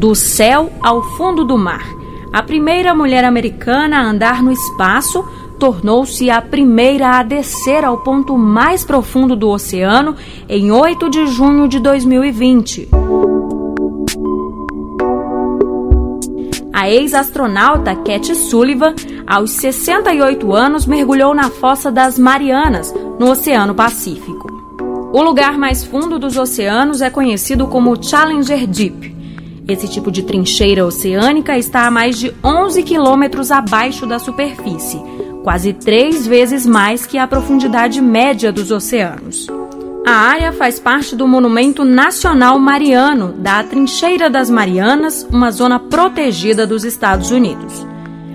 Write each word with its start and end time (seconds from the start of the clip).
Do 0.00 0.14
céu 0.14 0.72
ao 0.80 1.02
fundo 1.02 1.44
do 1.44 1.58
mar. 1.58 1.84
A 2.32 2.42
primeira 2.42 2.94
mulher 2.94 3.22
americana 3.22 3.98
a 3.98 4.02
andar 4.02 4.42
no 4.42 4.50
espaço 4.50 5.22
tornou-se 5.58 6.30
a 6.30 6.40
primeira 6.40 7.18
a 7.18 7.22
descer 7.22 7.84
ao 7.84 7.98
ponto 7.98 8.38
mais 8.38 8.82
profundo 8.82 9.36
do 9.36 9.50
oceano 9.50 10.16
em 10.48 10.72
8 10.72 11.10
de 11.10 11.26
junho 11.26 11.68
de 11.68 11.78
2020. 11.80 12.88
A 16.72 16.88
ex-astronauta 16.88 17.94
Cat 17.94 18.34
Sullivan, 18.34 18.94
aos 19.26 19.50
68 19.50 20.50
anos, 20.50 20.86
mergulhou 20.86 21.34
na 21.34 21.50
fossa 21.50 21.92
das 21.92 22.18
Marianas, 22.18 22.90
no 23.18 23.30
Oceano 23.32 23.74
Pacífico. 23.74 24.48
O 25.12 25.22
lugar 25.22 25.58
mais 25.58 25.84
fundo 25.84 26.18
dos 26.18 26.38
oceanos 26.38 27.02
é 27.02 27.10
conhecido 27.10 27.66
como 27.66 28.02
Challenger 28.02 28.66
Deep. 28.66 29.19
Esse 29.70 29.86
tipo 29.86 30.10
de 30.10 30.24
trincheira 30.24 30.84
oceânica 30.84 31.56
está 31.56 31.86
a 31.86 31.92
mais 31.92 32.18
de 32.18 32.34
11 32.42 32.82
quilômetros 32.82 33.52
abaixo 33.52 34.04
da 34.04 34.18
superfície, 34.18 35.00
quase 35.44 35.72
três 35.72 36.26
vezes 36.26 36.66
mais 36.66 37.06
que 37.06 37.16
a 37.16 37.24
profundidade 37.24 38.00
média 38.00 38.50
dos 38.50 38.72
oceanos. 38.72 39.46
A 40.04 40.10
área 40.10 40.50
faz 40.50 40.80
parte 40.80 41.14
do 41.14 41.28
Monumento 41.28 41.84
Nacional 41.84 42.58
Mariano, 42.58 43.32
da 43.34 43.62
Trincheira 43.62 44.28
das 44.28 44.50
Marianas, 44.50 45.24
uma 45.30 45.52
zona 45.52 45.78
protegida 45.78 46.66
dos 46.66 46.82
Estados 46.82 47.30
Unidos. 47.30 47.86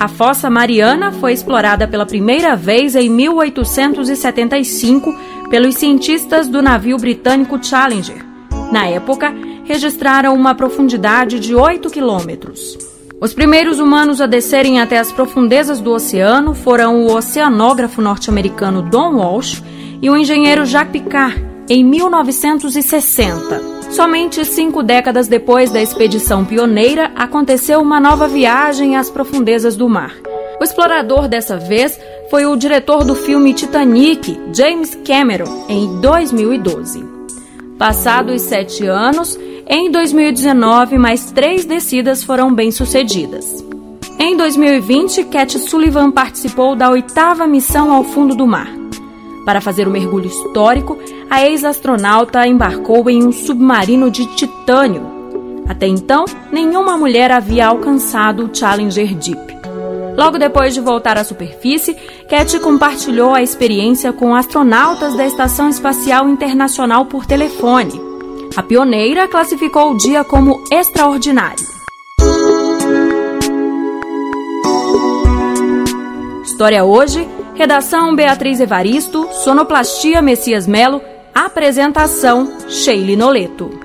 A 0.00 0.08
Fossa 0.08 0.48
Mariana 0.48 1.12
foi 1.12 1.34
explorada 1.34 1.86
pela 1.86 2.06
primeira 2.06 2.56
vez 2.56 2.96
em 2.96 3.10
1875 3.10 5.14
pelos 5.50 5.74
cientistas 5.74 6.48
do 6.48 6.62
navio 6.62 6.96
britânico 6.96 7.62
Challenger. 7.62 8.24
Na 8.72 8.86
época, 8.86 9.34
registraram 9.68 10.34
uma 10.34 10.54
profundidade 10.54 11.38
de 11.38 11.54
8 11.54 11.90
quilômetros. 11.90 12.78
Os 13.20 13.34
primeiros 13.34 13.78
humanos 13.78 14.18
a 14.18 14.26
descerem 14.26 14.80
até 14.80 14.96
as 14.96 15.12
profundezas 15.12 15.78
do 15.78 15.92
oceano 15.92 16.54
foram 16.54 17.02
o 17.02 17.14
oceanógrafo 17.14 18.00
norte-americano 18.00 18.80
Don 18.80 19.16
Walsh 19.16 19.62
e 20.00 20.08
o 20.08 20.16
engenheiro 20.16 20.64
Jacques 20.64 21.02
Picard, 21.02 21.44
em 21.68 21.84
1960. 21.84 23.60
Somente 23.90 24.42
cinco 24.46 24.82
décadas 24.82 25.28
depois 25.28 25.70
da 25.70 25.82
expedição 25.82 26.46
pioneira, 26.46 27.12
aconteceu 27.14 27.80
uma 27.82 28.00
nova 28.00 28.26
viagem 28.26 28.96
às 28.96 29.10
profundezas 29.10 29.76
do 29.76 29.86
mar. 29.86 30.14
O 30.58 30.64
explorador 30.64 31.28
dessa 31.28 31.58
vez 31.58 31.98
foi 32.30 32.46
o 32.46 32.56
diretor 32.56 33.04
do 33.04 33.14
filme 33.14 33.52
Titanic, 33.52 34.40
James 34.54 34.96
Cameron, 35.06 35.66
em 35.68 36.00
2012. 36.00 37.18
Passados 37.78 38.42
sete 38.42 38.84
anos, 38.86 39.38
em 39.70 39.90
2019, 39.90 40.96
mais 40.96 41.30
três 41.30 41.66
descidas 41.66 42.24
foram 42.24 42.54
bem-sucedidas. 42.54 43.62
Em 44.18 44.34
2020, 44.34 45.24
Cat 45.24 45.58
Sullivan 45.58 46.10
participou 46.10 46.74
da 46.74 46.88
oitava 46.88 47.46
missão 47.46 47.92
ao 47.92 48.02
fundo 48.02 48.34
do 48.34 48.46
mar. 48.46 48.68
Para 49.44 49.60
fazer 49.60 49.86
o 49.86 49.90
mergulho 49.90 50.26
histórico, 50.26 50.96
a 51.28 51.44
ex-astronauta 51.44 52.46
embarcou 52.46 53.10
em 53.10 53.22
um 53.22 53.30
submarino 53.30 54.10
de 54.10 54.24
titânio. 54.34 55.02
Até 55.68 55.86
então, 55.86 56.24
nenhuma 56.50 56.96
mulher 56.96 57.30
havia 57.30 57.66
alcançado 57.66 58.46
o 58.46 58.54
Challenger 58.54 59.14
Deep. 59.14 59.58
Logo 60.16 60.38
depois 60.38 60.72
de 60.72 60.80
voltar 60.80 61.18
à 61.18 61.24
superfície, 61.24 61.94
Cat 62.26 62.58
compartilhou 62.60 63.34
a 63.34 63.42
experiência 63.42 64.14
com 64.14 64.34
astronautas 64.34 65.14
da 65.14 65.26
Estação 65.26 65.68
Espacial 65.68 66.26
Internacional 66.26 67.04
por 67.04 67.26
telefone. 67.26 68.07
A 68.58 68.62
pioneira 68.64 69.28
classificou 69.28 69.92
o 69.92 69.96
dia 69.96 70.24
como 70.24 70.64
extraordinário. 70.68 71.64
História 76.42 76.84
hoje, 76.84 77.28
redação 77.54 78.16
Beatriz 78.16 78.58
Evaristo, 78.58 79.28
sonoplastia 79.30 80.20
Messias 80.20 80.66
Melo, 80.66 81.00
apresentação 81.32 82.52
Sheila 82.68 83.16
Noleto. 83.16 83.77